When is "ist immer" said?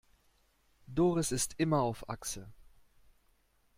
1.31-1.81